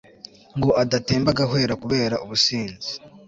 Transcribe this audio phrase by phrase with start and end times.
[0.57, 2.91] ngo adatemba agahwera kubera ubusinzi